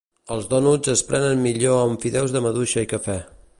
Els 0.35 0.45
dònuts 0.53 0.91
es 0.93 1.03
prenen 1.09 1.45
millor 1.45 1.77
amb 1.83 2.07
fideus 2.07 2.35
de 2.37 2.45
maduixa 2.49 2.87
i 2.87 2.91
cafè. 2.97 3.23